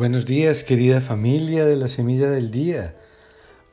Buenos 0.00 0.24
días, 0.24 0.64
querida 0.64 1.02
familia 1.02 1.66
de 1.66 1.76
la 1.76 1.86
Semilla 1.86 2.30
del 2.30 2.50
Día. 2.50 2.96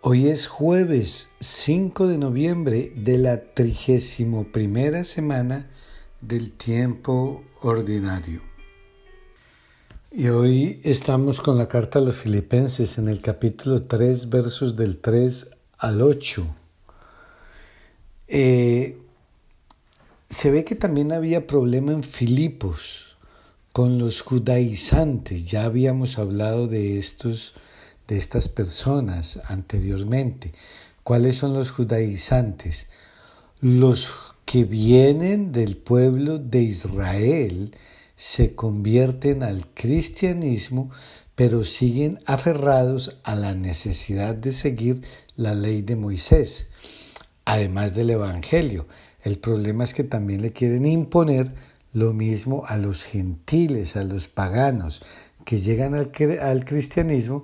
Hoy 0.01 0.27
es 0.27 0.45
jueves 0.45 1.29
5 1.39 2.05
de 2.05 2.17
noviembre 2.17 2.91
de 2.97 3.17
la 3.17 3.53
trigésimo 3.53 4.43
primera 4.43 5.05
semana 5.05 5.69
del 6.19 6.51
tiempo 6.51 7.45
ordinario. 7.61 8.41
Y 10.11 10.27
hoy 10.27 10.81
estamos 10.83 11.39
con 11.39 11.57
la 11.57 11.69
carta 11.69 11.99
a 11.99 12.01
los 12.01 12.17
filipenses 12.17 12.97
en 12.97 13.07
el 13.07 13.21
capítulo 13.21 13.83
3, 13.83 14.29
versos 14.29 14.75
del 14.75 14.97
3 14.97 15.47
al 15.77 16.01
8. 16.01 16.45
Eh, 18.27 18.97
se 20.29 20.51
ve 20.51 20.65
que 20.65 20.75
también 20.75 21.13
había 21.13 21.47
problema 21.47 21.93
en 21.93 22.03
Filipos 22.03 23.06
con 23.77 23.99
los 23.99 24.21
judaizantes. 24.21 25.51
Ya 25.51 25.65
habíamos 25.65 26.17
hablado 26.17 26.67
de 26.67 26.97
estos 26.97 27.53
de 28.07 28.17
estas 28.17 28.49
personas 28.49 29.39
anteriormente. 29.45 30.51
¿Cuáles 31.03 31.35
son 31.35 31.53
los 31.53 31.69
judaizantes? 31.69 32.87
Los 33.61 34.11
que 34.45 34.63
vienen 34.63 35.51
del 35.51 35.77
pueblo 35.77 36.39
de 36.39 36.63
Israel 36.63 37.75
se 38.15 38.55
convierten 38.55 39.43
al 39.43 39.67
cristianismo, 39.67 40.89
pero 41.35 41.63
siguen 41.63 42.19
aferrados 42.25 43.19
a 43.23 43.35
la 43.35 43.53
necesidad 43.53 44.33
de 44.33 44.53
seguir 44.53 45.03
la 45.35 45.53
ley 45.53 45.83
de 45.83 45.95
Moisés, 45.95 46.69
además 47.45 47.93
del 47.93 48.09
Evangelio. 48.09 48.87
El 49.21 49.37
problema 49.37 49.83
es 49.83 49.93
que 49.93 50.03
también 50.03 50.41
le 50.41 50.51
quieren 50.51 50.87
imponer 50.87 51.53
lo 51.93 52.13
mismo 52.13 52.63
a 52.67 52.77
los 52.77 53.03
gentiles, 53.03 53.95
a 53.95 54.03
los 54.03 54.27
paganos 54.27 55.03
que 55.45 55.59
llegan 55.59 55.93
al, 55.95 56.11
al 56.41 56.65
cristianismo, 56.65 57.43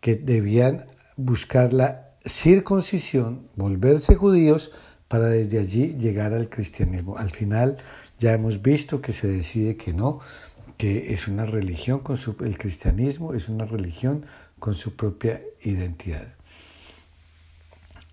que 0.00 0.16
debían 0.16 0.86
buscar 1.16 1.72
la 1.72 2.10
circuncisión, 2.24 3.42
volverse 3.56 4.14
judíos, 4.14 4.70
para 5.08 5.26
desde 5.26 5.58
allí 5.58 5.96
llegar 5.98 6.32
al 6.32 6.48
cristianismo. 6.48 7.18
Al 7.18 7.30
final 7.30 7.78
ya 8.20 8.32
hemos 8.32 8.62
visto 8.62 9.00
que 9.00 9.12
se 9.12 9.26
decide 9.26 9.76
que 9.76 9.92
no, 9.92 10.20
que 10.76 11.12
es 11.12 11.26
una 11.26 11.44
religión 11.44 11.98
con 11.98 12.16
su, 12.16 12.36
el 12.44 12.56
cristianismo 12.56 13.34
es 13.34 13.48
una 13.48 13.64
religión 13.64 14.24
con 14.60 14.74
su 14.74 14.94
propia 14.94 15.42
identidad. 15.62 16.28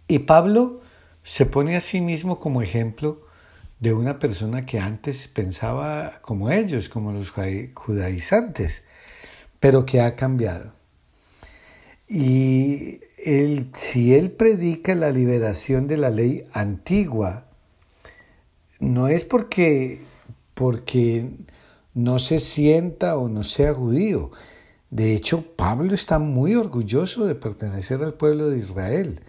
Y 0.08 0.20
Pablo 0.20 0.82
se 1.24 1.46
pone 1.46 1.76
a 1.76 1.82
sí 1.82 2.02
mismo 2.02 2.40
como 2.40 2.62
ejemplo 2.62 3.27
de 3.80 3.94
una 3.94 4.20
persona 4.20 4.66
que 4.66 4.80
antes 4.80 5.28
pensaba 5.28 6.20
como 6.22 6.52
ellos, 6.52 6.90
como 6.90 7.12
los 7.12 7.30
judaizantes, 7.30 8.84
pero 9.60 9.86
que 9.86 10.02
ha 10.02 10.16
cambiado. 10.16 10.74
Y 12.08 13.02
él, 13.24 13.70
si 13.74 14.16
él 14.16 14.32
predica 14.32 14.96
la 14.96 15.12
liberación 15.12 15.88
de 15.88 15.98
la 15.98 16.10
ley 16.10 16.46
antigua, 16.54 17.46
no 18.80 19.08
es 19.08 19.26
porque, 19.26 20.04
porque 20.54 21.30
no 21.94 22.20
se 22.20 22.40
sienta 22.40 23.18
o 23.18 23.30
no 23.30 23.44
sea 23.44 23.74
judío. 23.74 24.32
De 24.90 25.14
hecho, 25.14 25.44
Pablo 25.56 25.94
está 25.94 26.18
muy 26.18 26.56
orgulloso 26.56 27.26
de 27.26 27.36
pertenecer 27.36 28.02
al 28.04 28.14
pueblo 28.14 28.50
de 28.50 28.60
Israel 28.60 29.20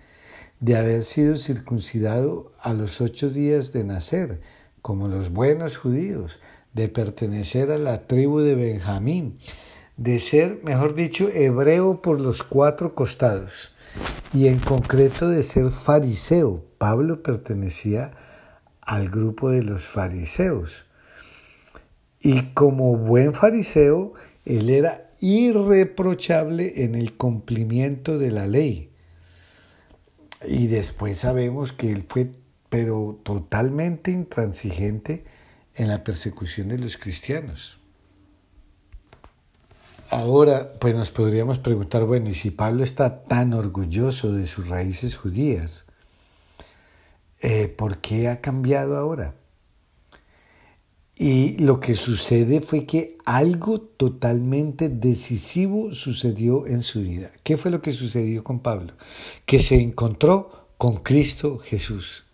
de 0.61 0.77
haber 0.77 1.03
sido 1.03 1.37
circuncidado 1.37 2.53
a 2.61 2.75
los 2.75 3.01
ocho 3.01 3.31
días 3.31 3.73
de 3.73 3.85
nacer, 3.85 4.41
como 4.83 5.09
los 5.09 5.31
buenos 5.31 5.77
judíos, 5.77 6.41
de 6.73 6.89
pertenecer 6.89 7.71
a 7.71 7.79
la 7.79 8.07
tribu 8.07 8.41
de 8.41 8.55
Benjamín, 8.55 9.39
de 9.97 10.21
ser, 10.21 10.61
mejor 10.63 10.95
dicho, 10.95 11.29
hebreo 11.29 12.03
por 12.03 12.21
los 12.21 12.43
cuatro 12.43 12.95
costados, 12.95 13.73
y 14.33 14.47
en 14.47 14.59
concreto 14.59 15.29
de 15.29 15.43
ser 15.43 15.71
fariseo. 15.71 16.65
Pablo 16.79 17.23
pertenecía 17.23 18.13
al 18.83 19.11
grupo 19.11 19.51
de 19.51 19.63
los 19.63 19.85
fariseos. 19.85 20.87
Y 22.21 22.53
como 22.55 22.97
buen 22.97 23.35
fariseo, 23.35 24.15
él 24.45 24.71
era 24.71 25.05
irreprochable 25.21 26.85
en 26.85 26.95
el 26.95 27.17
cumplimiento 27.17 28.19
de 28.19 28.31
la 28.31 28.47
ley. 28.47 28.91
Y 30.47 30.69
después 30.69 31.19
sabemos 31.19 31.73
que 31.73 31.91
él 31.91 32.05
fue, 32.07 32.31
pero 32.69 33.21
totalmente 33.23 34.11
intransigente 34.11 35.25
en 35.75 35.89
la 35.89 36.05
persecución 36.05 36.69
de 36.69 36.79
los 36.79 36.97
cristianos. 36.97 37.79
Ahora, 40.11 40.73
pues 40.79 40.95
nos 40.95 41.11
podríamos 41.11 41.59
preguntar, 41.59 42.05
bueno, 42.05 42.31
y 42.31 42.35
si 42.35 42.51
Pablo 42.51 42.83
está 42.83 43.25
tan 43.25 43.53
orgulloso 43.53 44.33
de 44.33 44.47
sus 44.47 44.67
raíces 44.69 45.17
judías, 45.17 45.85
eh, 47.41 47.69
¿por 47.69 47.99
qué 47.99 48.29
ha 48.29 48.41
cambiado 48.41 48.97
ahora? 48.97 49.35
Y 51.21 51.59
lo 51.59 51.81
que 51.81 51.97
sucede 51.97 52.61
fue 52.61 52.87
que 52.87 53.19
algo 53.25 53.81
totalmente 53.81 54.89
decisivo 54.89 55.93
sucedió 55.93 56.69
en 56.69 56.85
su 56.85 57.01
vida. 57.01 57.33
¿Qué 57.43 57.57
fue 57.57 57.73
lo 57.73 57.83
que 57.83 57.93
sucedió 57.93 58.45
con 58.45 58.61
Pablo? 58.61 58.93
Que 59.45 59.59
se 59.59 59.75
encontró 59.81 60.69
con 60.79 60.99
Cristo 60.99 61.59
Jesús. 61.59 62.25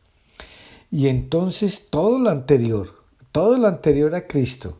Y 0.91 1.09
entonces 1.09 1.87
todo 1.89 2.19
lo 2.19 2.29
anterior, 2.29 3.03
todo 3.33 3.57
lo 3.57 3.69
anterior 3.69 4.15
a 4.15 4.27
Cristo, 4.27 4.79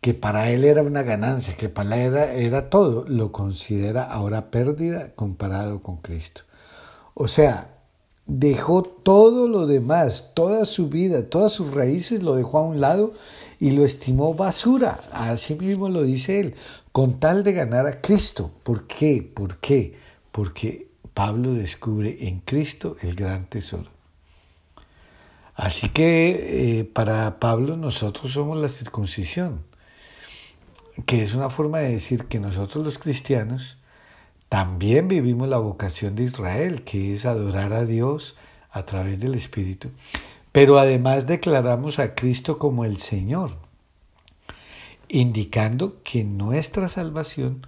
que 0.00 0.14
para 0.14 0.50
él 0.50 0.64
era 0.64 0.82
una 0.82 1.02
ganancia, 1.02 1.56
que 1.56 1.68
para 1.68 2.02
él 2.02 2.14
era, 2.16 2.70
todo, 2.70 3.04
lo 3.08 3.32
considera 3.32 4.04
ahora 4.04 4.52
pérdida 4.52 5.14
comparado 5.16 5.82
con 5.82 5.96
Cristo. 5.96 6.42
O 7.14 7.26
sea, 7.26 7.69
dejó 8.30 8.84
todo 8.84 9.48
lo 9.48 9.66
demás, 9.66 10.30
toda 10.34 10.64
su 10.64 10.88
vida, 10.88 11.28
todas 11.28 11.52
sus 11.52 11.74
raíces, 11.74 12.22
lo 12.22 12.36
dejó 12.36 12.58
a 12.58 12.62
un 12.62 12.80
lado 12.80 13.12
y 13.58 13.72
lo 13.72 13.84
estimó 13.84 14.34
basura. 14.34 15.00
Así 15.10 15.56
mismo 15.56 15.88
lo 15.88 16.04
dice 16.04 16.38
él, 16.38 16.54
con 16.92 17.18
tal 17.18 17.42
de 17.42 17.52
ganar 17.52 17.86
a 17.86 18.00
Cristo. 18.00 18.52
¿Por 18.62 18.86
qué? 18.86 19.28
¿Por 19.34 19.58
qué? 19.58 19.98
Porque 20.30 20.86
Pablo 21.12 21.54
descubre 21.54 22.28
en 22.28 22.38
Cristo 22.40 22.96
el 23.02 23.16
gran 23.16 23.46
tesoro. 23.46 23.90
Así 25.56 25.88
que 25.88 26.78
eh, 26.78 26.84
para 26.84 27.40
Pablo 27.40 27.76
nosotros 27.76 28.32
somos 28.32 28.58
la 28.58 28.68
circuncisión, 28.68 29.62
que 31.04 31.24
es 31.24 31.34
una 31.34 31.50
forma 31.50 31.80
de 31.80 31.90
decir 31.90 32.26
que 32.26 32.38
nosotros 32.38 32.84
los 32.84 32.98
cristianos 32.98 33.76
también 34.50 35.06
vivimos 35.06 35.48
la 35.48 35.58
vocación 35.58 36.16
de 36.16 36.24
Israel, 36.24 36.82
que 36.82 37.14
es 37.14 37.24
adorar 37.24 37.72
a 37.72 37.84
Dios 37.84 38.34
a 38.72 38.84
través 38.84 39.20
del 39.20 39.36
Espíritu. 39.36 39.90
Pero 40.50 40.80
además 40.80 41.28
declaramos 41.28 42.00
a 42.00 42.16
Cristo 42.16 42.58
como 42.58 42.84
el 42.84 42.98
Señor, 42.98 43.52
indicando 45.08 46.02
que 46.02 46.24
nuestra 46.24 46.88
salvación 46.88 47.64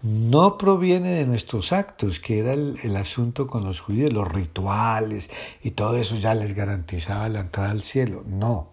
no 0.00 0.56
proviene 0.56 1.10
de 1.10 1.26
nuestros 1.26 1.72
actos, 1.72 2.20
que 2.20 2.38
era 2.38 2.54
el, 2.54 2.96
asunto 2.96 3.46
con 3.46 3.62
los 3.62 3.80
judíos, 3.80 4.10
los 4.10 4.26
rituales 4.26 5.28
y 5.62 5.72
todo 5.72 5.98
eso 5.98 6.16
ya 6.16 6.34
les 6.34 6.54
garantizaba 6.54 7.28
la 7.28 7.40
entrada 7.40 7.70
al 7.70 7.82
cielo. 7.82 8.24
No, 8.26 8.72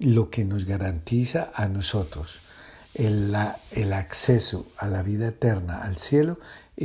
lo 0.00 0.30
que 0.30 0.44
nos 0.44 0.64
garantiza 0.64 1.52
a 1.54 1.68
nosotros 1.68 2.40
el, 2.94 3.32
el 3.70 3.92
acceso 3.92 4.66
a 4.78 4.88
la 4.88 5.04
vida 5.04 5.28
eterna, 5.28 5.82
al 5.82 5.96
cielo, 5.96 6.38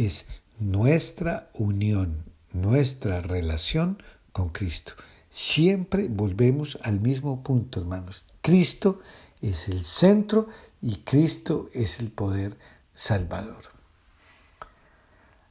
es 0.06 0.26
nuestra 0.60 1.50
unión, 1.54 2.24
nuestra 2.54 3.22
relación 3.22 4.02
con 4.32 4.50
Cristo. 4.50 4.94
Siempre 5.30 6.08
volvemos 6.10 6.78
al 6.84 7.00
mismo 7.00 7.44
punto, 7.44 7.80
hermanos. 7.80 8.26
Cristo 8.42 9.02
es 9.42 9.70
el 9.70 9.86
centro 9.86 10.48
y 10.82 10.98
Cristo 10.98 11.70
es 11.74 12.00
el 12.00 12.12
poder 12.12 12.58
salvador. 12.94 13.64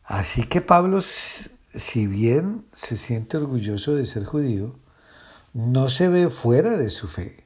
Así 0.05 0.45
que 0.45 0.61
Pablo, 0.61 1.01
si 1.01 2.07
bien 2.07 2.65
se 2.73 2.97
siente 2.97 3.37
orgulloso 3.37 3.95
de 3.95 4.07
ser 4.07 4.25
judío, 4.25 4.77
no 5.53 5.89
se 5.89 6.09
ve 6.09 6.31
fuera 6.31 6.77
de 6.77 6.91
su 6.91 7.09
fe. 7.09 7.45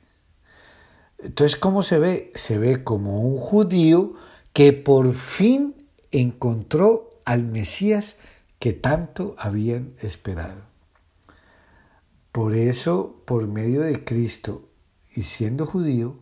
Entonces, 1.19 1.58
¿cómo 1.58 1.82
se 1.82 1.99
ve? 1.99 2.32
Se 2.35 2.58
ve 2.58 2.82
como 2.82 3.20
un 3.20 3.37
judío 3.37 4.14
que 4.53 4.73
por 4.73 5.14
fin 5.14 5.80
encontró 6.11 7.11
al 7.25 7.45
Mesías 7.45 8.17
que 8.59 8.73
tanto 8.73 9.35
habían 9.39 9.95
esperado. 10.01 10.62
Por 12.33 12.55
eso, 12.55 13.23
por 13.25 13.49
medio 13.49 13.81
de 13.83 14.05
Cristo 14.05 14.69
y 15.15 15.23
siendo 15.23 15.67
judío, 15.67 16.19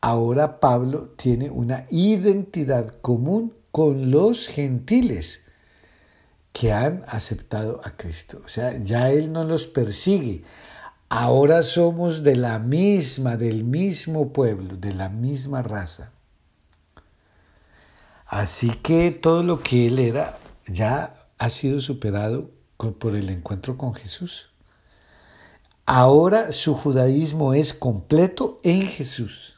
ahora 0.00 0.60
Pablo 0.60 1.08
tiene 1.16 1.50
una 1.50 1.86
identidad 1.90 3.00
común 3.00 3.54
con 3.72 4.10
los 4.10 4.46
gentiles 4.46 5.40
que 6.52 6.72
han 6.72 7.04
aceptado 7.08 7.80
a 7.84 7.96
Cristo. 7.96 8.42
O 8.44 8.48
sea, 8.48 8.76
ya 8.82 9.10
Él 9.10 9.32
no 9.32 9.44
los 9.44 9.66
persigue. 9.66 10.42
Ahora 11.08 11.62
somos 11.62 12.22
de 12.22 12.36
la 12.36 12.58
misma, 12.58 13.36
del 13.36 13.64
mismo 13.64 14.32
pueblo, 14.32 14.76
de 14.76 14.92
la 14.92 15.08
misma 15.08 15.62
raza. 15.62 16.12
Así 18.28 18.70
que 18.70 19.10
todo 19.10 19.42
lo 19.42 19.60
que 19.60 19.86
él 19.86 19.98
era 19.98 20.38
ya 20.66 21.14
ha 21.38 21.48
sido 21.48 21.80
superado 21.80 22.50
por 22.76 23.16
el 23.16 23.30
encuentro 23.30 23.78
con 23.78 23.94
Jesús. 23.94 24.50
Ahora 25.86 26.52
su 26.52 26.74
judaísmo 26.74 27.54
es 27.54 27.72
completo 27.72 28.60
en 28.62 28.82
Jesús. 28.82 29.56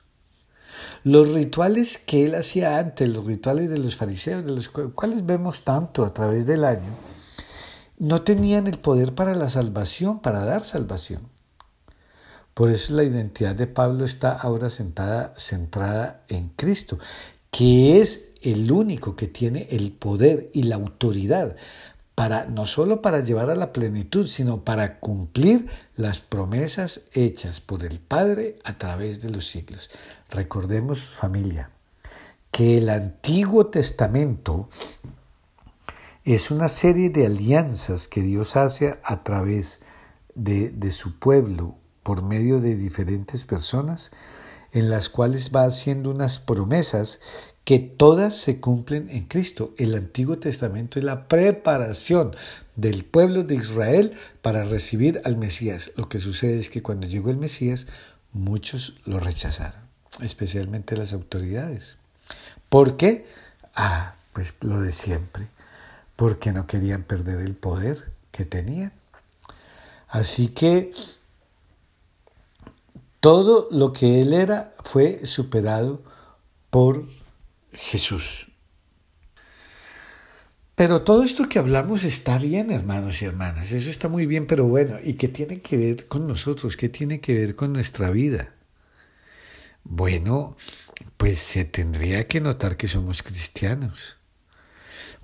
Los 1.02 1.28
rituales 1.30 1.98
que 1.98 2.26
él 2.26 2.36
hacía 2.36 2.78
antes, 2.78 3.08
los 3.08 3.24
rituales 3.24 3.68
de 3.68 3.78
los 3.78 3.96
fariseos, 3.96 4.44
de 4.44 4.52
los 4.52 4.68
cuales 4.68 5.26
vemos 5.26 5.64
tanto 5.64 6.04
a 6.04 6.14
través 6.14 6.46
del 6.46 6.64
año, 6.64 6.94
no 7.98 8.22
tenían 8.22 8.68
el 8.68 8.78
poder 8.78 9.16
para 9.16 9.34
la 9.34 9.50
salvación, 9.50 10.20
para 10.20 10.44
dar 10.44 10.64
salvación. 10.64 11.28
Por 12.54 12.70
eso 12.70 12.94
la 12.94 13.02
identidad 13.02 13.56
de 13.56 13.66
Pablo 13.66 14.04
está 14.04 14.32
ahora 14.32 14.70
sentada, 14.70 15.34
centrada 15.36 16.22
en 16.28 16.50
Cristo, 16.50 16.98
que 17.50 18.00
es 18.00 18.29
el 18.42 18.70
único 18.70 19.16
que 19.16 19.26
tiene 19.26 19.68
el 19.70 19.92
poder 19.92 20.50
y 20.52 20.64
la 20.64 20.76
autoridad 20.76 21.56
para 22.14 22.44
no 22.44 22.66
solo 22.66 23.00
para 23.00 23.20
llevar 23.20 23.48
a 23.48 23.54
la 23.54 23.72
plenitud, 23.72 24.26
sino 24.26 24.62
para 24.62 24.98
cumplir 24.98 25.70
las 25.96 26.20
promesas 26.20 27.00
hechas 27.12 27.62
por 27.62 27.82
el 27.82 27.98
Padre 27.98 28.58
a 28.64 28.76
través 28.76 29.22
de 29.22 29.30
los 29.30 29.48
siglos. 29.48 29.88
Recordemos, 30.28 31.00
familia, 31.00 31.70
que 32.50 32.76
el 32.76 32.90
Antiguo 32.90 33.68
Testamento 33.68 34.68
es 36.24 36.50
una 36.50 36.68
serie 36.68 37.08
de 37.08 37.24
alianzas 37.24 38.06
que 38.06 38.20
Dios 38.20 38.54
hace 38.54 38.98
a 39.02 39.22
través 39.22 39.80
de, 40.34 40.68
de 40.68 40.90
su 40.90 41.18
pueblo 41.18 41.76
por 42.02 42.22
medio 42.22 42.60
de 42.60 42.76
diferentes 42.76 43.44
personas 43.44 44.10
en 44.72 44.90
las 44.90 45.08
cuales 45.08 45.50
va 45.54 45.64
haciendo 45.64 46.10
unas 46.10 46.38
promesas 46.38 47.20
que 47.64 47.78
todas 47.78 48.36
se 48.36 48.60
cumplen 48.60 49.10
en 49.10 49.24
Cristo. 49.26 49.74
El 49.76 49.94
Antiguo 49.94 50.38
Testamento 50.38 50.98
es 50.98 51.04
la 51.04 51.28
preparación 51.28 52.34
del 52.76 53.04
pueblo 53.04 53.44
de 53.44 53.56
Israel 53.56 54.14
para 54.42 54.64
recibir 54.64 55.20
al 55.24 55.36
Mesías. 55.36 55.92
Lo 55.96 56.08
que 56.08 56.20
sucede 56.20 56.58
es 56.58 56.70
que 56.70 56.82
cuando 56.82 57.06
llegó 57.06 57.30
el 57.30 57.36
Mesías, 57.36 57.86
muchos 58.32 59.00
lo 59.04 59.20
rechazaron, 59.20 59.80
especialmente 60.20 60.96
las 60.96 61.12
autoridades. 61.12 61.96
¿Por 62.68 62.96
qué? 62.96 63.26
Ah, 63.74 64.14
pues 64.32 64.54
lo 64.60 64.80
de 64.80 64.92
siempre, 64.92 65.48
porque 66.16 66.52
no 66.52 66.66
querían 66.66 67.02
perder 67.02 67.40
el 67.40 67.54
poder 67.54 68.10
que 68.30 68.44
tenían. 68.44 68.92
Así 70.08 70.48
que 70.48 70.92
todo 73.20 73.68
lo 73.70 73.92
que 73.92 74.22
él 74.22 74.32
era 74.32 74.72
fue 74.82 75.20
superado 75.24 76.02
por 76.70 77.06
Jesús. 77.72 78.46
Pero 80.74 81.02
todo 81.02 81.24
esto 81.24 81.46
que 81.46 81.58
hablamos 81.58 82.04
está 82.04 82.38
bien, 82.38 82.70
hermanos 82.70 83.20
y 83.20 83.26
hermanas, 83.26 83.70
eso 83.72 83.90
está 83.90 84.08
muy 84.08 84.24
bien, 84.24 84.46
pero 84.46 84.64
bueno, 84.64 84.98
¿y 85.04 85.12
qué 85.12 85.28
tiene 85.28 85.60
que 85.60 85.76
ver 85.76 86.06
con 86.06 86.26
nosotros? 86.26 86.76
¿Qué 86.76 86.88
tiene 86.88 87.20
que 87.20 87.34
ver 87.34 87.54
con 87.54 87.74
nuestra 87.74 88.08
vida? 88.08 88.54
Bueno, 89.84 90.56
pues 91.18 91.38
se 91.38 91.66
tendría 91.66 92.26
que 92.26 92.40
notar 92.40 92.78
que 92.78 92.88
somos 92.88 93.22
cristianos, 93.22 94.16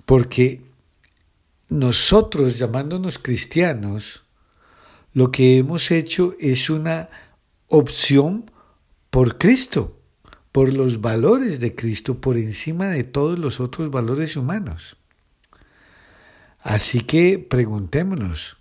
porque 0.05 0.61
nosotros 1.69 2.59
llamándonos 2.59 3.17
cristianos, 3.17 4.25
lo 5.13 5.31
que 5.31 5.57
hemos 5.57 5.89
hecho 5.89 6.35
es 6.39 6.69
una 6.69 7.09
opción 7.67 8.51
por 9.09 9.39
Cristo 9.39 9.96
por 10.57 10.73
los 10.73 11.01
valores 11.01 11.59
de 11.59 11.75
Cristo 11.75 12.19
por 12.19 12.35
encima 12.35 12.87
de 12.87 13.03
todos 13.03 13.37
los 13.37 13.59
otros 13.59 13.91
valores 13.91 14.35
humanos. 14.35 14.97
Así 16.61 17.01
que 17.01 17.37
preguntémonos, 17.37 18.57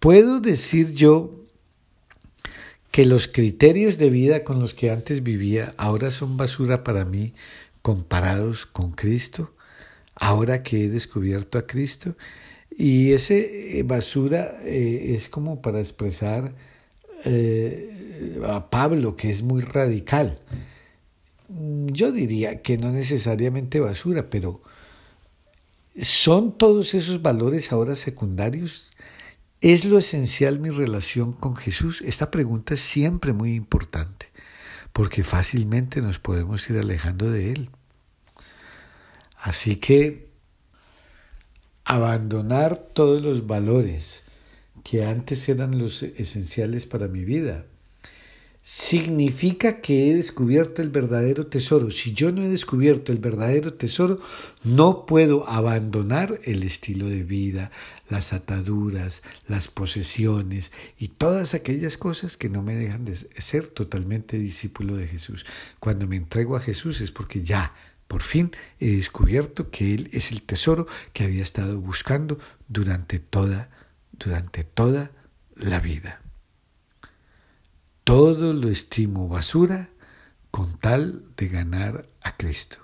¿puedo 0.00 0.38
decir 0.38 0.92
yo 0.92 1.46
que 2.90 3.06
los 3.06 3.26
criterios 3.26 3.96
de 3.96 4.10
vida 4.10 4.44
con 4.44 4.60
los 4.60 4.74
que 4.74 4.90
antes 4.90 5.22
vivía 5.22 5.72
ahora 5.78 6.10
son 6.10 6.36
basura 6.36 6.84
para 6.84 7.06
mí 7.06 7.32
comparados 7.80 8.66
con 8.66 8.92
Cristo? 8.92 9.54
Ahora 10.14 10.62
que 10.62 10.84
he 10.84 10.88
descubierto 10.90 11.56
a 11.56 11.66
Cristo. 11.66 12.18
Y 12.76 13.12
ese 13.12 13.78
eh, 13.78 13.82
basura 13.82 14.60
eh, 14.64 15.14
es 15.16 15.30
como 15.30 15.62
para 15.62 15.78
expresar 15.78 16.52
eh, 17.24 18.40
a 18.46 18.70
Pablo, 18.70 19.16
que 19.16 19.30
es 19.30 19.42
muy 19.42 19.62
radical. 19.62 20.38
Yo 21.48 22.12
diría 22.12 22.62
que 22.62 22.78
no 22.78 22.92
necesariamente 22.92 23.80
basura, 23.80 24.30
pero 24.30 24.62
¿son 26.00 26.56
todos 26.56 26.94
esos 26.94 27.22
valores 27.22 27.72
ahora 27.72 27.96
secundarios? 27.96 28.90
¿Es 29.60 29.84
lo 29.84 29.98
esencial 29.98 30.58
mi 30.58 30.70
relación 30.70 31.32
con 31.32 31.56
Jesús? 31.56 32.02
Esta 32.02 32.30
pregunta 32.30 32.74
es 32.74 32.80
siempre 32.80 33.32
muy 33.32 33.54
importante, 33.54 34.28
porque 34.92 35.24
fácilmente 35.24 36.00
nos 36.00 36.18
podemos 36.18 36.68
ir 36.70 36.78
alejando 36.78 37.30
de 37.30 37.52
Él. 37.52 37.70
Así 39.36 39.76
que 39.76 40.28
abandonar 41.84 42.76
todos 42.76 43.20
los 43.20 43.46
valores 43.46 44.24
que 44.84 45.04
antes 45.04 45.48
eran 45.48 45.78
los 45.78 46.02
esenciales 46.02 46.86
para 46.86 47.08
mi 47.08 47.24
vida. 47.24 47.66
Significa 48.62 49.80
que 49.80 50.10
he 50.10 50.14
descubierto 50.14 50.82
el 50.82 50.90
verdadero 50.90 51.46
tesoro. 51.46 51.90
Si 51.90 52.12
yo 52.12 52.30
no 52.30 52.42
he 52.42 52.48
descubierto 52.48 53.10
el 53.10 53.18
verdadero 53.18 53.72
tesoro, 53.72 54.20
no 54.64 55.06
puedo 55.06 55.48
abandonar 55.48 56.38
el 56.44 56.62
estilo 56.62 57.08
de 57.08 57.22
vida, 57.22 57.70
las 58.10 58.34
ataduras, 58.34 59.22
las 59.48 59.68
posesiones 59.68 60.72
y 60.98 61.08
todas 61.08 61.54
aquellas 61.54 61.96
cosas 61.96 62.36
que 62.36 62.50
no 62.50 62.62
me 62.62 62.74
dejan 62.74 63.06
de 63.06 63.16
ser 63.16 63.66
totalmente 63.66 64.38
discípulo 64.38 64.94
de 64.96 65.06
Jesús. 65.06 65.46
Cuando 65.78 66.06
me 66.06 66.16
entrego 66.16 66.54
a 66.54 66.60
Jesús 66.60 67.00
es 67.00 67.10
porque 67.10 67.42
ya, 67.42 67.74
por 68.08 68.22
fin, 68.22 68.50
he 68.78 68.90
descubierto 68.96 69.70
que 69.70 69.94
Él 69.94 70.10
es 70.12 70.32
el 70.32 70.42
tesoro 70.42 70.86
que 71.14 71.24
había 71.24 71.42
estado 71.42 71.80
buscando 71.80 72.38
durante 72.68 73.20
toda 73.20 73.70
durante 74.22 74.64
toda 74.64 75.10
la 75.56 75.80
vida. 75.80 76.20
Todo 78.04 78.52
lo 78.52 78.68
estimo 78.68 79.28
basura 79.28 79.88
con 80.50 80.78
tal 80.78 81.24
de 81.36 81.48
ganar 81.48 82.08
a 82.22 82.36
Cristo. 82.36 82.78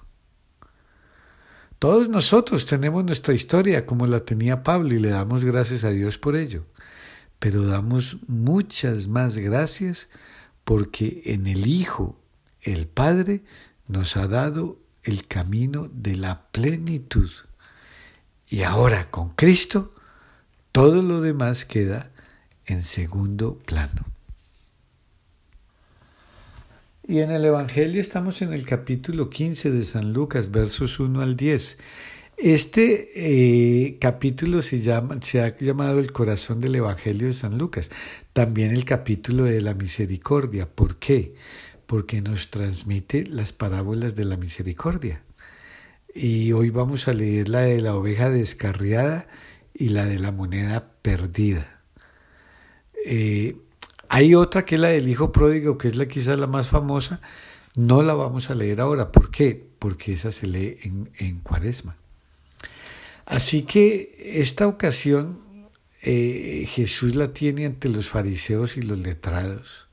Todos 1.78 2.08
nosotros 2.08 2.64
tenemos 2.64 3.04
nuestra 3.04 3.34
historia 3.34 3.84
como 3.84 4.06
la 4.06 4.20
tenía 4.20 4.62
Pablo 4.62 4.94
y 4.94 4.98
le 4.98 5.10
damos 5.10 5.44
gracias 5.44 5.84
a 5.84 5.90
Dios 5.90 6.16
por 6.16 6.34
ello, 6.34 6.64
pero 7.38 7.66
damos 7.66 8.16
muchas 8.28 9.08
más 9.08 9.36
gracias 9.36 10.08
porque 10.64 11.22
en 11.26 11.46
el 11.46 11.66
Hijo, 11.66 12.18
el 12.62 12.86
Padre, 12.86 13.44
nos 13.88 14.16
ha 14.16 14.26
dado 14.26 14.78
el 15.02 15.26
camino 15.26 15.88
de 15.92 16.16
la 16.16 16.46
plenitud. 16.50 17.30
Y 18.48 18.62
ahora 18.62 19.10
con 19.10 19.30
Cristo 19.30 19.92
todo 20.76 21.00
lo 21.00 21.22
demás 21.22 21.64
queda 21.64 22.10
en 22.66 22.84
segundo 22.84 23.56
plano. 23.64 24.04
Y 27.08 27.20
en 27.20 27.30
el 27.30 27.46
Evangelio 27.46 28.02
estamos 28.02 28.42
en 28.42 28.52
el 28.52 28.66
capítulo 28.66 29.30
15 29.30 29.70
de 29.70 29.84
San 29.86 30.12
Lucas, 30.12 30.50
versos 30.50 31.00
1 31.00 31.22
al 31.22 31.34
10. 31.34 31.78
Este 32.36 33.08
eh, 33.16 33.96
capítulo 33.98 34.60
se, 34.60 34.80
llama, 34.80 35.18
se 35.22 35.40
ha 35.40 35.56
llamado 35.56 35.98
el 35.98 36.12
corazón 36.12 36.60
del 36.60 36.74
Evangelio 36.74 37.28
de 37.28 37.32
San 37.32 37.56
Lucas, 37.56 37.90
también 38.34 38.70
el 38.70 38.84
capítulo 38.84 39.44
de 39.44 39.62
la 39.62 39.72
misericordia. 39.72 40.68
¿Por 40.68 40.96
qué? 40.96 41.36
Porque 41.86 42.20
nos 42.20 42.50
transmite 42.50 43.24
las 43.24 43.54
parábolas 43.54 44.14
de 44.14 44.26
la 44.26 44.36
misericordia. 44.36 45.22
Y 46.14 46.52
hoy 46.52 46.68
vamos 46.68 47.08
a 47.08 47.14
leer 47.14 47.48
la 47.48 47.62
de 47.62 47.80
la 47.80 47.94
oveja 47.94 48.28
descarriada 48.28 49.26
y 49.78 49.90
la 49.90 50.04
de 50.06 50.18
la 50.18 50.32
moneda 50.32 50.92
perdida. 51.02 51.80
Eh, 53.04 53.56
hay 54.08 54.34
otra 54.34 54.64
que 54.64 54.76
es 54.76 54.80
la 54.80 54.88
del 54.88 55.08
hijo 55.08 55.32
pródigo, 55.32 55.78
que 55.78 55.88
es 55.88 55.96
la 55.96 56.06
quizás 56.06 56.38
la 56.38 56.46
más 56.46 56.68
famosa. 56.68 57.20
No 57.76 58.02
la 58.02 58.14
vamos 58.14 58.50
a 58.50 58.54
leer 58.54 58.80
ahora. 58.80 59.12
¿Por 59.12 59.30
qué? 59.30 59.68
Porque 59.78 60.14
esa 60.14 60.32
se 60.32 60.46
lee 60.46 60.78
en, 60.82 61.10
en 61.18 61.40
cuaresma. 61.40 61.96
Así 63.26 63.62
que 63.62 64.40
esta 64.40 64.66
ocasión 64.68 65.46
eh, 66.08 66.66
Jesús 66.68 67.16
la 67.16 67.32
tiene 67.32 67.66
ante 67.66 67.88
los 67.88 68.08
fariseos 68.08 68.76
y 68.76 68.82
los 68.82 68.96
letrados, 68.96 69.88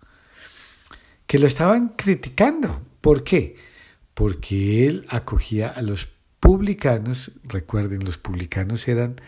que 1.25 1.39
lo 1.39 1.47
estaban 1.47 1.89
criticando. 1.89 2.81
¿Por 3.01 3.23
qué? 3.23 3.55
Porque 4.13 4.85
él 4.85 5.07
acogía 5.09 5.69
a 5.69 5.81
los 5.81 6.09
publicanos, 6.39 7.31
recuerden, 7.45 8.05
los 8.05 8.19
publicanos 8.19 8.87
eran 8.87 9.19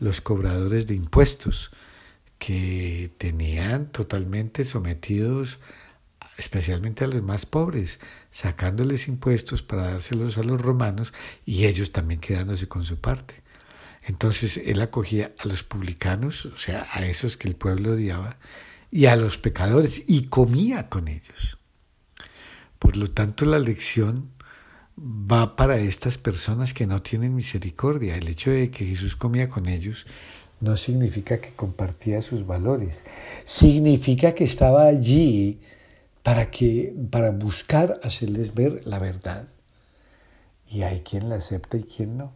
los 0.00 0.20
cobradores 0.20 0.88
de 0.88 0.94
impuestos, 0.94 1.70
que 2.38 3.12
tenían 3.18 3.92
totalmente 3.92 4.64
sometidos 4.64 5.60
especialmente 6.40 7.04
a 7.04 7.08
los 7.08 7.22
más 7.22 7.46
pobres, 7.46 8.00
sacándoles 8.30 9.08
impuestos 9.08 9.62
para 9.62 9.92
dárselos 9.92 10.38
a 10.38 10.42
los 10.42 10.60
romanos 10.60 11.12
y 11.44 11.66
ellos 11.66 11.92
también 11.92 12.18
quedándose 12.18 12.66
con 12.66 12.82
su 12.82 12.98
parte. 12.98 13.42
Entonces 14.02 14.56
él 14.56 14.80
acogía 14.80 15.32
a 15.38 15.46
los 15.46 15.62
publicanos, 15.62 16.46
o 16.46 16.56
sea, 16.56 16.86
a 16.92 17.04
esos 17.04 17.36
que 17.36 17.46
el 17.46 17.56
pueblo 17.56 17.92
odiaba, 17.92 18.38
y 18.90 19.06
a 19.06 19.16
los 19.16 19.38
pecadores, 19.38 20.02
y 20.06 20.26
comía 20.28 20.88
con 20.88 21.06
ellos. 21.08 21.58
Por 22.78 22.96
lo 22.96 23.10
tanto, 23.10 23.44
la 23.44 23.58
lección 23.58 24.30
va 25.00 25.56
para 25.56 25.78
estas 25.78 26.18
personas 26.18 26.74
que 26.74 26.86
no 26.86 27.00
tienen 27.00 27.34
misericordia. 27.34 28.16
El 28.16 28.28
hecho 28.28 28.50
de 28.50 28.70
que 28.70 28.84
Jesús 28.84 29.16
comía 29.16 29.48
con 29.48 29.66
ellos 29.66 30.06
no 30.60 30.76
significa 30.76 31.40
que 31.40 31.52
compartía 31.52 32.20
sus 32.20 32.46
valores, 32.46 33.02
significa 33.44 34.34
que 34.34 34.44
estaba 34.44 34.84
allí 34.84 35.60
para 36.22 36.50
que 36.50 36.94
para 37.10 37.30
buscar 37.30 37.98
hacerles 38.02 38.54
ver 38.54 38.82
la 38.84 38.98
verdad. 38.98 39.48
Y 40.68 40.82
hay 40.82 41.00
quien 41.00 41.30
la 41.30 41.36
acepta 41.36 41.78
y 41.78 41.84
quien 41.84 42.18
no. 42.18 42.32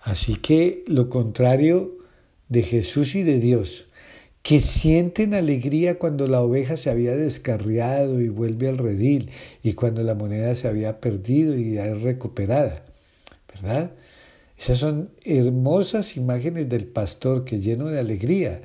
Así 0.00 0.36
que 0.36 0.84
lo 0.86 1.08
contrario 1.08 1.96
de 2.50 2.62
Jesús 2.62 3.14
y 3.14 3.22
de 3.22 3.38
Dios, 3.38 3.86
que 4.44 4.60
sienten 4.60 5.32
alegría 5.32 5.98
cuando 5.98 6.26
la 6.26 6.42
oveja 6.42 6.76
se 6.76 6.90
había 6.90 7.16
descarriado 7.16 8.20
y 8.20 8.28
vuelve 8.28 8.68
al 8.68 8.76
redil, 8.76 9.30
y 9.62 9.72
cuando 9.72 10.02
la 10.02 10.14
moneda 10.14 10.54
se 10.54 10.68
había 10.68 11.00
perdido 11.00 11.56
y 11.56 11.72
ya 11.72 11.86
es 11.86 12.02
recuperada, 12.02 12.84
¿verdad? 13.48 13.92
Esas 14.58 14.78
son 14.78 15.08
hermosas 15.24 16.18
imágenes 16.18 16.68
del 16.68 16.86
pastor 16.86 17.46
que 17.46 17.58
lleno 17.58 17.86
de 17.86 17.98
alegría 17.98 18.60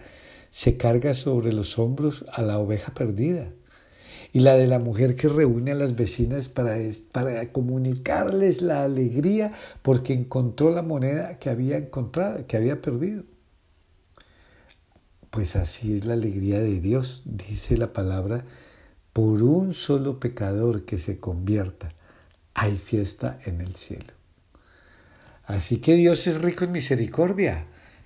se 0.52 0.76
carga 0.76 1.14
sobre 1.14 1.54
los 1.54 1.80
hombros 1.80 2.26
a 2.34 2.42
la 2.42 2.60
oveja 2.60 2.94
perdida 2.94 3.48
y 4.34 4.42
la 4.42 4.56
de 4.56 4.68
la 4.68 4.80
mujer 4.80 5.16
que 5.16 5.30
reúne 5.30 5.72
a 5.72 5.76
las 5.76 5.96
vecinas 5.96 6.50
para, 6.50 6.76
para 7.14 7.54
comunicarles 7.54 8.62
la 8.62 8.84
alegría 8.84 9.54
porque 9.82 10.12
encontró 10.12 10.72
la 10.72 10.82
moneda 10.82 11.40
que 11.40 11.50
había 11.50 11.78
encontrado, 11.78 12.46
que 12.48 12.58
había 12.58 12.82
perdido. 12.82 13.24
Pues 15.30 15.56
así 15.56 15.96
es 15.96 16.06
la 16.06 16.14
alegría 16.14 16.60
de 16.60 16.80
Dios, 16.80 17.22
dice 17.26 17.78
la 17.78 17.94
palabra, 17.94 18.46
por 19.14 19.44
un 19.44 19.74
solo 19.74 20.20
pecador 20.20 20.86
que 20.86 20.98
se 20.98 21.20
convierta, 21.20 21.94
hay 22.54 22.78
fiesta 22.78 23.40
en 23.46 23.62
el 23.62 23.76
cielo. 23.76 24.14
Así 25.46 25.78
que 25.78 25.96
Dios 25.96 26.28
es 26.28 26.42
rico 26.42 26.64
en 26.66 26.72
misericordia 26.72 27.66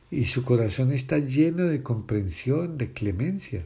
y 0.09 0.25
su 0.25 0.43
corazón 0.43 0.91
está 0.91 1.17
lleno 1.17 1.65
de 1.65 1.81
comprensión, 1.81 2.77
de 2.77 2.93
clemencia. 2.93 3.65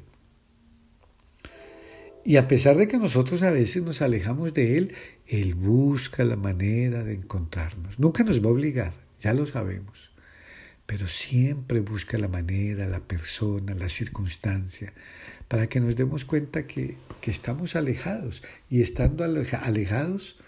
Y 2.23 2.37
a 2.37 2.47
pesar 2.47 2.75
de 2.75 2.87
que 2.87 2.97
nosotros 2.97 3.41
a 3.43 3.51
veces 3.51 3.83
nos 3.83 4.01
alejamos 4.01 4.53
de 4.53 4.77
Él, 4.77 4.93
Él 5.27 5.55
busca 5.55 6.23
la 6.25 6.35
manera 6.35 7.03
de 7.03 7.13
encontrarnos. 7.13 7.99
Nunca 7.99 8.23
nos 8.23 8.43
va 8.43 8.47
a 8.47 8.53
obligar, 8.53 8.93
ya 9.21 9.33
lo 9.33 9.45
sabemos, 9.45 10.11
pero 10.87 11.05
siempre 11.05 11.81
busca 11.81 12.17
la 12.17 12.29
manera, 12.29 12.87
la 12.87 13.01
persona, 13.01 13.75
la 13.75 13.89
circunstancia, 13.89 14.93
para 15.49 15.67
que 15.67 15.81
nos 15.81 15.95
demos 15.97 16.25
cuenta 16.25 16.65
que, 16.65 16.97
que 17.21 17.29
estamos 17.29 17.75
alejados. 17.75 18.41
Y 18.69 18.81
estando 18.81 19.23
alejados, 19.25 20.39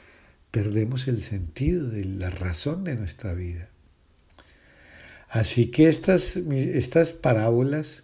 perdemos 0.49 1.09
el 1.09 1.21
sentido 1.21 1.89
de 1.89 2.05
la 2.05 2.29
razón 2.29 2.85
de 2.85 2.95
nuestra 2.95 3.33
vida. 3.33 3.69
Así 5.27 5.67
que 5.67 5.89
estas, 5.89 6.37
estas 6.37 7.11
parábolas 7.13 8.03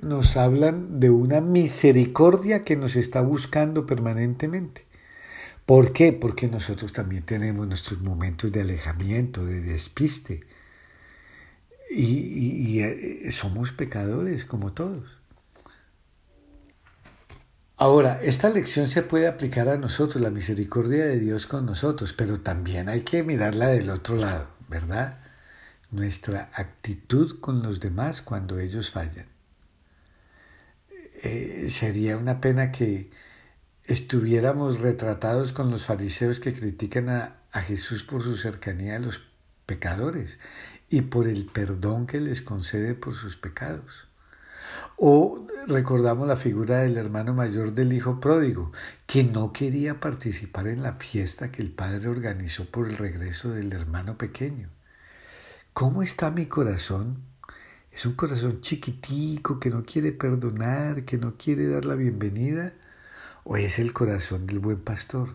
nos 0.00 0.36
hablan 0.36 1.00
de 1.00 1.10
una 1.10 1.40
misericordia 1.40 2.62
que 2.62 2.76
nos 2.76 2.94
está 2.94 3.20
buscando 3.20 3.84
permanentemente. 3.84 4.85
¿Por 5.66 5.92
qué? 5.92 6.12
Porque 6.12 6.46
nosotros 6.46 6.92
también 6.92 7.24
tenemos 7.24 7.66
nuestros 7.66 8.00
momentos 8.00 8.52
de 8.52 8.60
alejamiento, 8.60 9.44
de 9.44 9.60
despiste. 9.60 10.46
Y, 11.90 12.80
eh, 12.80 13.30
somos 13.32 13.72
pecadores 13.72 14.44
como 14.44 14.72
todos. 14.72 15.18
Ahora, 17.76 18.20
esta 18.22 18.48
lección 18.48 18.86
se 18.88 19.02
puede 19.02 19.26
aplicar 19.26 19.68
a 19.68 19.76
nosotros, 19.76 20.22
la 20.22 20.30
misericordia 20.30 21.04
de 21.04 21.18
Dios 21.18 21.46
con 21.46 21.66
nosotros, 21.66 22.12
pero 22.12 22.40
también 22.40 22.88
hay 22.88 23.00
que 23.02 23.22
mirarla 23.22 23.66
del 23.66 23.90
otro 23.90 24.16
lado, 24.16 24.48
¿verdad? 24.68 25.18
Nuestra 25.90 26.48
actitud 26.54 27.38
con 27.40 27.62
los 27.62 27.80
demás 27.80 28.22
cuando 28.22 28.58
ellos 28.58 28.92
fallan. 28.92 29.26
Eh, 31.22 31.66
sería 31.70 32.16
una 32.16 32.40
pena 32.40 32.72
que 32.72 33.10
estuviéramos 33.86 34.80
retratados 34.80 35.52
con 35.52 35.70
los 35.70 35.86
fariseos 35.86 36.40
que 36.40 36.52
critican 36.52 37.08
a, 37.08 37.36
a 37.52 37.60
Jesús 37.62 38.04
por 38.04 38.22
su 38.22 38.36
cercanía 38.36 38.96
a 38.96 38.98
los 39.00 39.22
pecadores 39.66 40.38
y 40.88 41.02
por 41.02 41.26
el 41.26 41.46
perdón 41.46 42.06
que 42.06 42.20
les 42.20 42.42
concede 42.42 42.94
por 42.94 43.14
sus 43.14 43.36
pecados. 43.36 44.08
O 44.96 45.46
recordamos 45.66 46.26
la 46.26 46.36
figura 46.36 46.78
del 46.78 46.96
hermano 46.96 47.34
mayor 47.34 47.72
del 47.72 47.92
hijo 47.92 48.20
pródigo, 48.20 48.72
que 49.06 49.24
no 49.24 49.52
quería 49.52 50.00
participar 50.00 50.66
en 50.68 50.82
la 50.82 50.94
fiesta 50.94 51.52
que 51.52 51.62
el 51.62 51.70
padre 51.70 52.08
organizó 52.08 52.66
por 52.66 52.88
el 52.88 52.96
regreso 52.96 53.50
del 53.50 53.72
hermano 53.72 54.16
pequeño. 54.18 54.68
¿Cómo 55.72 56.02
está 56.02 56.30
mi 56.30 56.46
corazón 56.46 57.22
¿Es 57.96 58.04
un 58.04 58.12
corazón 58.12 58.60
chiquitico 58.60 59.58
que 59.58 59.70
no 59.70 59.82
quiere 59.82 60.12
perdonar, 60.12 61.06
que 61.06 61.16
no 61.16 61.38
quiere 61.38 61.66
dar 61.66 61.86
la 61.86 61.94
bienvenida? 61.94 62.74
¿O 63.48 63.56
es 63.56 63.78
el 63.78 63.92
corazón 63.92 64.48
del 64.48 64.58
buen 64.58 64.80
pastor? 64.80 65.28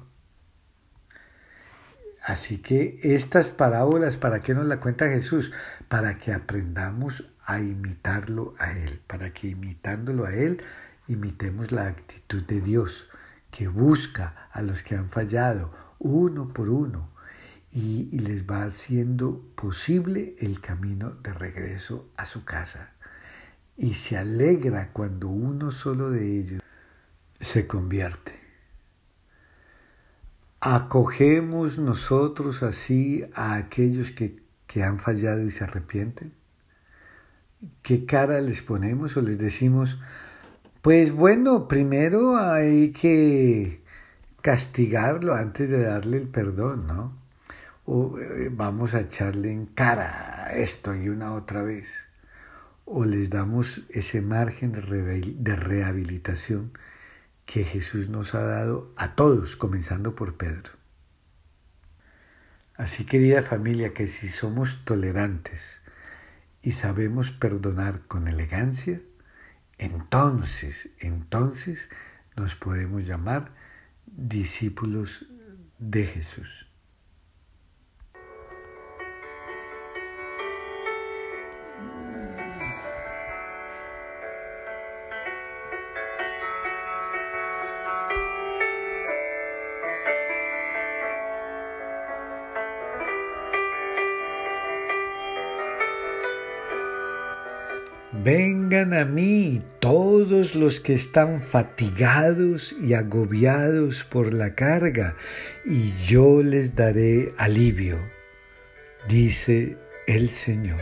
Así 2.21 2.57
que 2.57 2.99
estas 3.03 3.51
parábolas, 3.51 4.17
¿para 4.17 4.41
qué 4.41 4.53
nos 4.53 4.65
la 4.65 4.81
cuenta 4.81 5.07
Jesús? 5.07 5.53
Para 5.87 6.17
que 6.17 6.33
aprendamos 6.33 7.31
a 7.45 7.61
imitarlo 7.61 8.53
a 8.59 8.73
Él, 8.73 8.99
para 9.07 9.31
que 9.31 9.47
imitándolo 9.47 10.25
a 10.25 10.33
Él, 10.33 10.61
imitemos 11.07 11.71
la 11.71 11.87
actitud 11.87 12.43
de 12.43 12.59
Dios, 12.59 13.07
que 13.49 13.69
busca 13.69 14.49
a 14.51 14.61
los 14.61 14.83
que 14.83 14.95
han 14.95 15.07
fallado 15.07 15.73
uno 15.97 16.51
por 16.51 16.67
uno, 16.67 17.11
y, 17.71 18.09
les 18.19 18.45
va 18.45 18.63
haciendo 18.65 19.39
posible 19.55 20.35
el 20.39 20.59
camino 20.59 21.11
de 21.11 21.31
regreso 21.31 22.09
a 22.17 22.25
su 22.25 22.43
casa. 22.43 22.89
Y 23.77 23.93
se 23.93 24.17
alegra 24.17 24.91
cuando 24.91 25.29
uno 25.29 25.71
solo 25.71 26.09
de 26.09 26.39
ellos 26.39 26.61
se 27.41 27.67
convierte. 27.67 28.39
¿Acogemos 30.61 31.79
nosotros 31.79 32.63
así 32.63 33.25
a 33.33 33.55
aquellos 33.55 34.11
que, 34.11 34.41
que 34.67 34.83
han 34.83 34.99
fallado 34.99 35.43
y 35.43 35.49
se 35.49 35.63
arrepienten? 35.63 36.33
¿Qué 37.81 38.05
cara 38.05 38.39
les 38.41 38.61
ponemos 38.61 39.17
o 39.17 39.21
les 39.21 39.37
decimos, 39.37 39.99
pues 40.81 41.11
bueno, 41.11 41.67
primero 41.67 42.37
hay 42.37 42.91
que 42.91 43.83
castigarlo 44.41 45.33
antes 45.33 45.69
de 45.69 45.81
darle 45.81 46.17
el 46.17 46.27
perdón, 46.27 46.87
¿no? 46.87 47.21
o 47.85 48.17
eh, 48.19 48.49
vamos 48.51 48.93
a 48.93 49.01
echarle 49.01 49.51
en 49.51 49.65
cara 49.65 50.51
esto 50.53 50.95
y 50.95 51.09
una 51.09 51.33
otra 51.33 51.63
vez, 51.63 52.05
o 52.85 53.05
les 53.05 53.29
damos 53.29 53.83
ese 53.89 54.21
margen 54.21 54.71
de 54.71 55.55
rehabilitación 55.55 56.71
que 57.51 57.65
Jesús 57.65 58.07
nos 58.07 58.33
ha 58.33 58.43
dado 58.43 58.93
a 58.95 59.13
todos, 59.13 59.57
comenzando 59.57 60.15
por 60.15 60.37
Pedro. 60.37 60.71
Así, 62.75 63.03
querida 63.03 63.41
familia, 63.41 63.93
que 63.93 64.07
si 64.07 64.29
somos 64.29 64.85
tolerantes 64.85 65.81
y 66.61 66.71
sabemos 66.71 67.31
perdonar 67.31 68.03
con 68.07 68.29
elegancia, 68.29 69.01
entonces, 69.77 70.91
entonces 70.97 71.89
nos 72.37 72.55
podemos 72.55 73.05
llamar 73.05 73.53
discípulos 74.05 75.25
de 75.77 76.05
Jesús. 76.05 76.70
Vengan 98.13 98.93
a 98.93 99.05
mí 99.05 99.59
todos 99.79 100.53
los 100.53 100.81
que 100.81 100.93
están 100.93 101.39
fatigados 101.39 102.75
y 102.81 102.93
agobiados 102.93 104.03
por 104.03 104.33
la 104.33 104.53
carga, 104.53 105.15
y 105.63 105.93
yo 106.03 106.43
les 106.43 106.75
daré 106.75 107.31
alivio, 107.37 107.97
dice 109.07 109.77
el 110.07 110.29
Señor. 110.29 110.81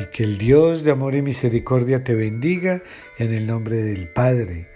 Y 0.00 0.06
que 0.06 0.24
el 0.24 0.38
Dios 0.38 0.82
de 0.82 0.90
amor 0.90 1.14
y 1.14 1.22
misericordia 1.22 2.02
te 2.02 2.16
bendiga 2.16 2.82
en 3.16 3.32
el 3.32 3.46
nombre 3.46 3.76
del 3.76 4.08
Padre 4.08 4.75